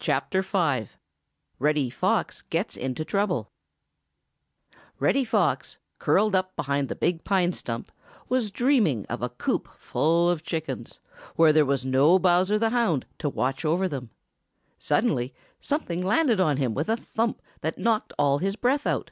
V. 0.00 0.86
REDDY 1.58 1.90
POX 1.90 2.42
GETS 2.50 2.76
INTO 2.76 3.04
TROUBLE 3.04 3.50
|REDDY 5.00 5.24
FOX, 5.24 5.78
curled 5.98 6.36
up 6.36 6.54
behind 6.54 6.88
the 6.88 6.94
big 6.94 7.24
pine 7.24 7.52
stump, 7.52 7.90
was 8.28 8.52
dreaming 8.52 9.04
of 9.06 9.22
a 9.22 9.28
coop 9.28 9.68
full 9.76 10.30
of 10.30 10.44
chickens, 10.44 11.00
where 11.34 11.52
there 11.52 11.66
was 11.66 11.84
no 11.84 12.16
Bowser 12.16 12.60
the 12.60 12.70
Hound 12.70 13.06
to 13.18 13.28
watch 13.28 13.64
over 13.64 13.88
them. 13.88 14.10
Suddenly 14.78 15.34
something 15.58 16.00
landed 16.06 16.38
on 16.38 16.58
him 16.58 16.72
with 16.72 16.88
a 16.88 16.96
thump 16.96 17.42
that 17.62 17.76
knocked 17.76 18.12
all 18.16 18.38
his 18.38 18.54
breath 18.54 18.86
out. 18.86 19.10